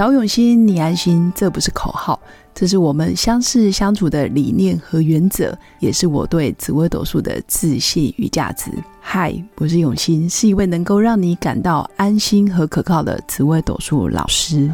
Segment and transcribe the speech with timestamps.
[0.00, 2.18] 找永新，你安心，这不是口号，
[2.54, 8.70] 这是我们相识相处的理念和原则，也是我对紫微斗数的自信与价值。
[8.98, 14.72] 嗨，我是永新，是一位能够让你感到安心和可靠的紫微斗数老师。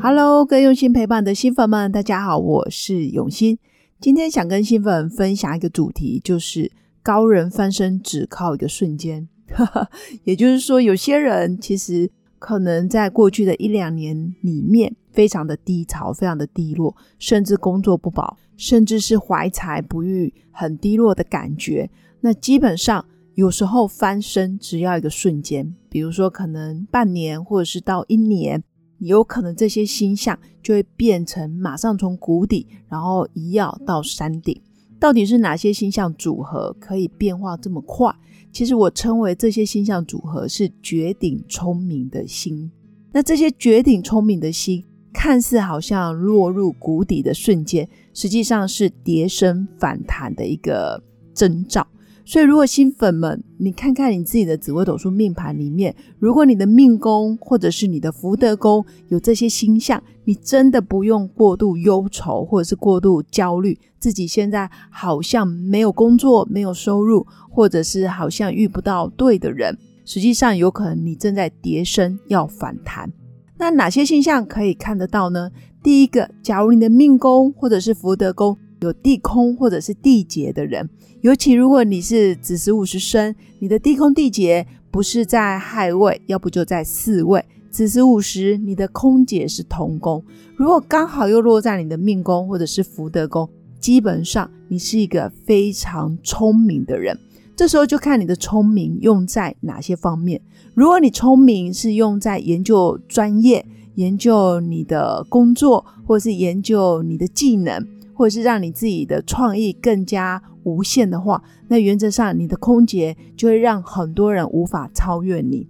[0.00, 3.58] Hello，各用心陪伴的新粉们，大家好，我是永新。
[4.00, 6.70] 今天想跟新粉分享一个主题，就是
[7.02, 9.28] 高人翻身只靠一个瞬间。
[10.24, 21.90] 也就是说，有些人其实可能在过去的一两年里面，非常的低潮，非常的低落，甚至工作不保，甚至是怀才不遇，很低落的感觉。
[22.20, 23.04] 那基本上，
[23.34, 28.62] 有时候翻身只要一个瞬间，比如说可能半年，或者是到一年。
[28.98, 34.60] 有可能这些星象就会变成马上从谷底，然后一跃到山顶。
[35.00, 38.14] 到底是哪些星象组合可以变化这么快？
[38.52, 42.70] 其实我称为这些星象组合是绝顶聪明的星。
[43.10, 51.02] 那这些绝顶聪明的星，看似好像落入谷底的瞬间，实际上是跌升反弹的一个
[51.34, 51.86] 征兆。
[52.24, 73.10] 所以，如果新粉们，你看看你自己的紫微斗数命盘里面，如果你的命宫或者是你的福德宫有这些星象，你真的不用过度忧愁或者是过度焦虑，自己现在好像没有工作、没有收入，或者是好像遇不到对的人，实际上有可能你正在跌升要反弹。
[73.58, 75.50] 那哪些星象可以看得到呢？
[75.82, 80.88] 第一个，假如你的命宫或者是福德宫有地空或者是地劫的人。
[81.20, 87.44] 尤其如果你是子时午时生，你的地空地劫不是在亥位，要不就在巳位。
[87.70, 90.24] 子时午时，你的空劫是同宫，
[90.56, 97.16] 如果刚好又落在你的命宫或者是福德宫，基本上你是一个非常聪明的人。
[97.54, 100.40] 这时候就看你的聪明用在哪些方面。
[100.74, 103.64] 如果你聪明是用在研究专业、
[103.96, 107.86] 研究你的工作，或是研究你的技能。
[108.20, 115.66] 或者是让你自己的创意更加无限的话，那原则上你的空劫就会让很多人无法超越你。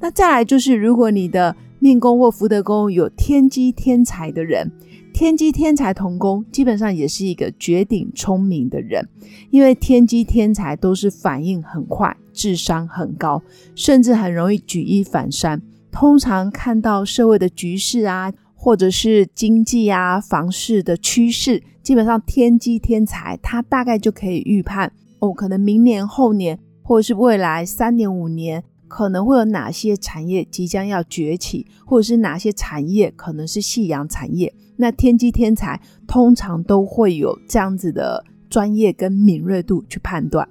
[0.00, 4.72] 那再来就是，如果你的命宫或福德宫有天机天才的人，
[5.14, 9.08] 天机天才同宫，基本上也是一个绝顶聪明的人，
[9.50, 13.40] 因为天机天才都是反应很快，智商很高，
[13.76, 15.62] 甚至很容易举一反三。
[15.92, 18.32] 通常看到社会的局势啊。
[18.64, 34.54] 或者是经济啊、房市的趋势，基本上天机天才，他大概就可以预判哦，可能明年、后年，或者是未来三年、五年，可能会有哪些产业即将要崛起，或者是哪些产业可能是夕阳产业。
[34.76, 40.48] 那天机天才通常都会有这样子的专业跟敏锐度去判断。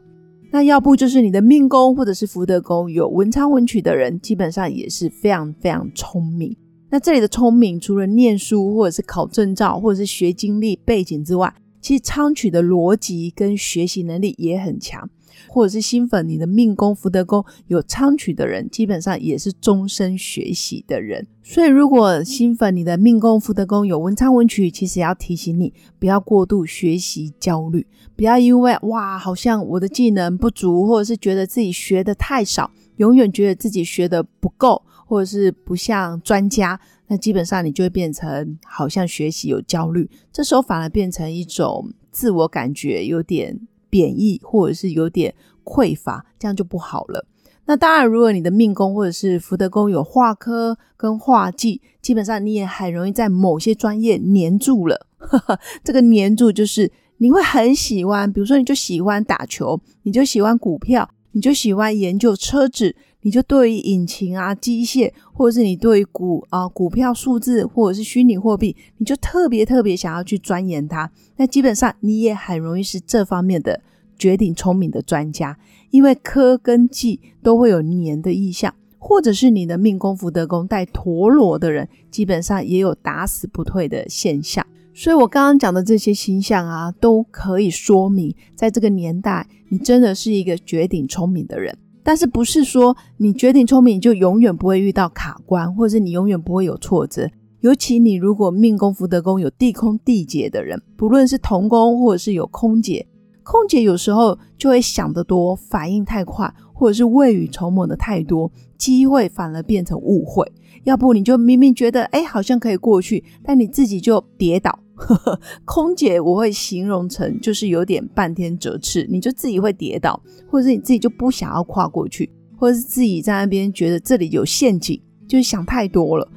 [0.51, 6.53] 那要不就是你的命宫或者是福德宫有文昌文曲的人，基本上也是非常非常聪明。
[6.91, 15.09] 那这里的聪明，除了念书或者是考证照，或者是学经历背景之外，其实昌曲的逻辑跟学习能力也很强。
[15.47, 21.25] 或者是新粉，你的命宫福德宫有昌曲的人，基本上也是终身学习的人。
[21.41, 34.83] 所以，如果新粉你的命宫福德宫有文昌文曲，其实要提醒你，不要过度学习焦虑，不要因为哇，好像我的技能不足，或者是觉得自己学的太少，永远觉得自己学的不够。
[35.11, 45.35] 或者是不像专家，那基本上你就会变成好像学习有焦虑，这时候反而变成一种自我感觉有点贬义，或者是有点
[45.65, 47.25] 匮乏，这样就不好了。
[47.65, 55.07] 那当然，如果你的命宫或者是福德宫有画科跟画技，基本上你也很容易在某些专业黏住了。
[55.83, 62.95] 这个黏住就是你会很喜欢，比如说你就喜欢打球，你就喜欢股票，你就喜欢研究车子。
[63.23, 71.11] 你就对于引擎啊、机械，或者是你对于股啊、股票数字，或者是虚拟货币，你就特别特别想要去钻研它。
[71.37, 73.79] 那基本上你也很容易是这方面的
[74.17, 75.55] 绝顶聪明的专家，
[75.91, 84.65] 因为科跟技都会有年的意象，或者是你的命宫福德宫带陀螺的人，基本上也有打死不退的现象。
[84.93, 91.77] 所以我刚刚讲的这些星象啊，都可以说明，在这个年代，你真的是一个绝顶聪明的人。
[92.03, 97.29] 但是不是说你绝顶聪明就永远不会遇到卡关，或者是你永远不会有挫折？
[97.61, 103.07] 尤其你如果命宫福德宫有地空地劫的人，不论是同宫或者是有空劫，
[103.43, 110.51] 空劫有时候就会想得多，反应太快，或者是未雨绸缪的太多，机会反而变成误会。
[110.83, 114.79] 要不你就明明觉得哎好像可以过去，但你自己就跌倒，
[115.65, 126.27] 空姐我会形容成就是有点半天折翅，你就自己会跌倒，或者是你自己就不想要跨过去，或者是自己在那边觉得这里有陷阱，就是想太多了。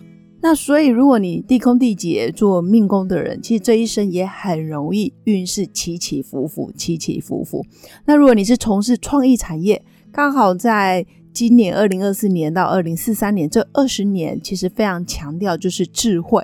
[0.43, 7.65] 那所以，如果你地空地劫做命宫的人，其实这一生也很容易运势起起伏伏，起起伏伏。
[8.05, 9.83] 那如果你是从事创意产业，
[10.13, 16.41] 刚好在今年二零二四年到二零四三年这二十年，其实非常强调就是智慧，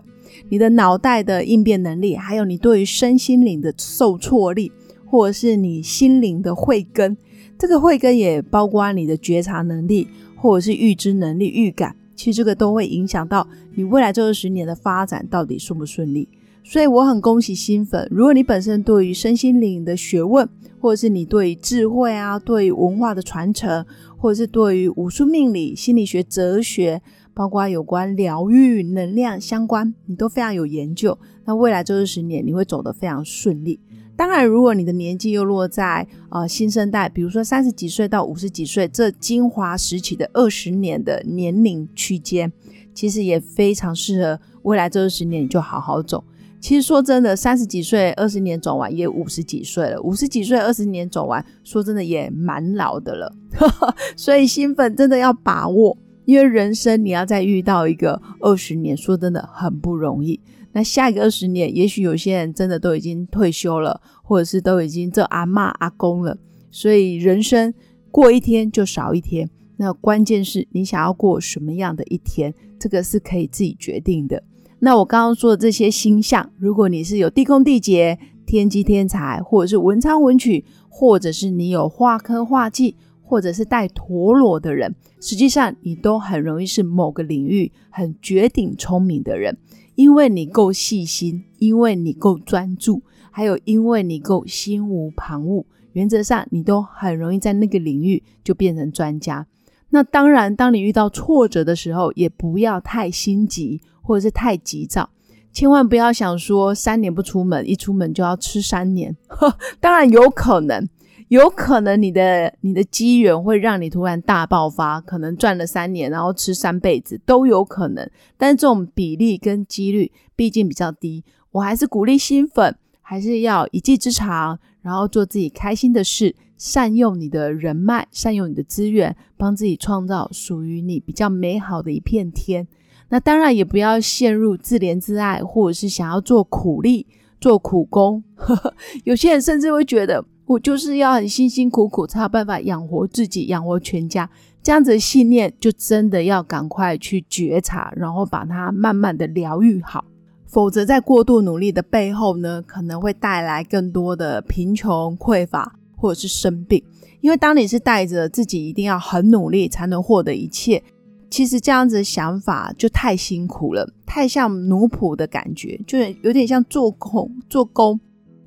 [0.48, 4.72] 你的脑袋的应变能力，还有你对于身心灵的受挫力，
[5.06, 7.16] 或者是你心灵的慧根，
[7.56, 11.94] 这个慧根也包括你的觉察能力，或者是预知能力、预感。
[12.16, 13.46] 其实这个都会影响到
[13.76, 16.28] 你未来这二十年的发展到底顺不顺利，
[16.70, 18.06] 所以我很恭喜新粉。
[18.12, 23.84] 如果你本身对于身心灵的学问，或者是你对于智慧啊、对文化的传承，
[24.17, 27.02] 或者是对于武术、命理、心理学、哲学，
[27.34, 33.81] 包括有关疗愈、能量相关，你都非常有研究，那未来这二十年你会走得非常顺利。
[34.14, 42.52] 当然，如果你的年纪又落在呃新生代，比如说三十几岁到五十几岁这精华时期的二十年的年龄区间，
[42.94, 46.22] 其实也非常适合未来这二十年你就好好走。
[46.60, 53.34] 其实说真的，三十几岁二十年走完也五十几岁了，五十几岁二十年走完，说真的也蛮老的了。
[54.14, 55.96] 所以新粉真的要把握，
[56.26, 60.38] 因为人生你要再遇到一个二十年，说真的很不容易。
[60.72, 66.36] 那下一个二十年，也许有些人真的都已经退休了，或者是都已经做阿妈阿公了。
[66.70, 67.74] 所以人生
[68.10, 69.48] 过一天就少一天。
[69.78, 74.42] 那关键是你想要过什么样的一天，这个是可以自己决定的。
[74.81, 89.56] 那我刚刚说的这些星象，如果你是有地空地劫、天机天才，或者是文昌文曲，或者是你有化科化忌，或者是带陀螺的人，实际上你都很容易是某个领域很绝顶聪明的人。
[89.97, 99.47] 因为你够细心，因为你够专注，还有因为你够心无旁骛，原则上你都很容易在那个领域就变成专家。
[99.91, 105.11] 那当然，当你遇到挫折的时候，也不要太心急或者是太急躁，
[105.52, 109.17] 千万不要想说三年不出门，一出门就要吃三年。
[109.26, 110.88] 呵 当然有可能。
[111.29, 118.11] 有可能你的你的机缘会让你突然大爆发，可能赚了三年，然后吃三辈子都有可能。
[118.37, 121.23] 但是这种比例跟几率毕竟比较低，
[121.53, 132.67] 我还是鼓励新粉还是要一技之长，然后做自己开心的事，善用你的人脉，善用你的资源，帮自己创造属于你比较美好的一片天。
[133.10, 137.06] 那当然也不要陷入自怜自爱，或者是想要做苦力、
[137.38, 138.24] 做苦工。
[139.04, 140.24] 有些人甚至会觉得。
[140.46, 144.28] 我就是要很辛辛苦苦才有办法养活自己、养活全家，
[144.64, 150.04] 这样子的信念就真的要赶快去觉察，然后把它慢慢的疗愈好，
[150.46, 156.82] 否则在过度努力的背后呢，可能会带来更多的贫穷、匮乏或者是生病。
[157.20, 160.82] 因为当你是带着自己一定要很努力才能获得一切，
[161.31, 167.99] 其实这样子的想法就太辛苦了，太像奴仆的感觉，就有点像做工、做工。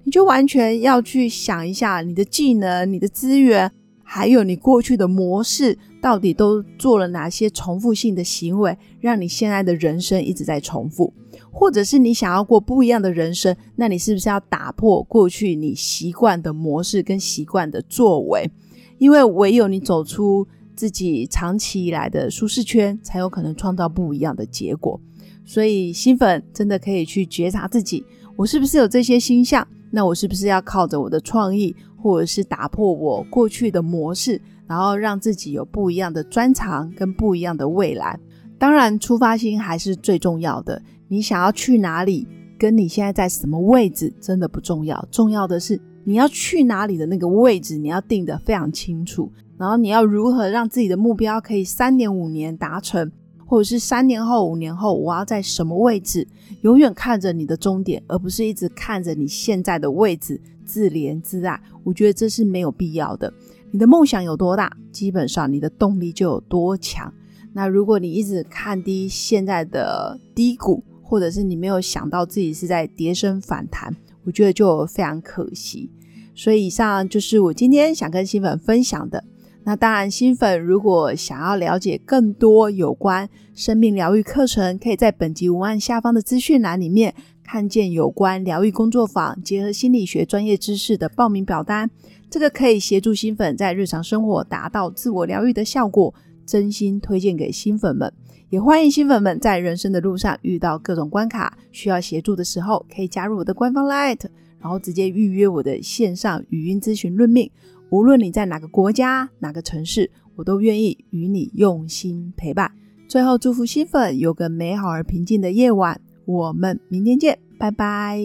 [0.03, 3.71] 你就完全要去想一下，你的技能、你的资源，
[4.03, 11.13] 还有你过去的模式，到底都做了哪些重复性的行为，让你现在的人生一直在重复？
[11.49, 18.51] 或者是你想要过不一样的人生，那你是不是要打破过去你习惯的模式跟习惯的作为？
[18.97, 24.99] 因为唯有你走出自己长期以来的舒适圈，才有可能创造不一样的结果。
[25.45, 29.67] 所以新粉真的可以去觉察自己，我是不是有这些星象？
[29.91, 38.19] 那我是不是要靠着我的创意，或者是打破我过去的模式，然后让自己有不一样的专长跟不一样的未来？
[38.57, 40.81] 当然，出发心还是最重要的。
[41.09, 42.25] 你想要去哪里，
[42.57, 49.31] 跟你现在在什么位置真的不重要，重要的是你要去哪里的那个位置，你要定得非常清楚。
[49.63, 53.09] 然后你要如何让自己的目标可以三年五年达成？
[53.45, 56.27] 或者是三年后、五年后，我要在什么位置？
[56.63, 61.57] 永远看着你的终点，而不是一直看着你现在的位置，自怜自爱。
[61.85, 63.33] 我觉得这是没有必要的。
[63.71, 67.13] 你的梦想有多大，基本上你的动力就有多强。
[67.53, 75.89] 那如果你一直看低现在的低谷，或者是你没有想到自己是在跌升反弹，我觉得就非常可惜。
[76.35, 79.23] 所以以上就是我今天想跟新粉分享的。
[79.65, 91.89] 那当然，新粉如果想要了解更多有关生命疗愈课程，可以在本集文案下方的资讯栏里面看见有关疗愈工作坊结合心理学专业知识的报名表单。
[92.29, 96.13] 这个可以协助新粉在日常生活达到自我疗愈的效果，
[96.45, 98.11] 真心推荐给新粉们。
[98.49, 104.19] 也欢迎新粉们在人生的路上遇到各种关卡，需要协助的时候，可以加入我的官方 Light，
[104.59, 107.49] 然后直接预约我的线上语音咨询论命。
[107.93, 112.71] 无论你在哪个国家、哪个城市，我都愿意与你用心陪伴。
[113.07, 116.01] 最后，祝福新粉有个美好而平静的夜晚。
[116.25, 118.19] 我们明天见，拜拜。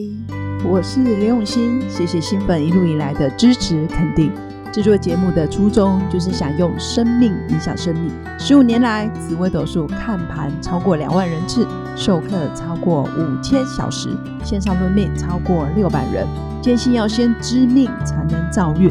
[0.65, 4.33] 我是刘永新，谢谢新粉一路以来的支持肯定。
[4.73, 8.11] 制作节目的初衷就是想用生命影响生命。
[8.39, 14.09] 十五年来，紫微斗数看盘超过两万人次，授课超过五千小时，
[14.43, 16.27] 线上论命超过六百人。
[16.63, 18.91] 坚信要先知命才能造运。